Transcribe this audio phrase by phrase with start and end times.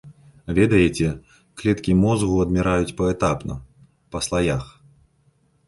[0.59, 1.09] Ведаеце,
[1.61, 3.61] клеткі мозгу адміраюць паэтапна,
[4.15, 4.63] па слаях.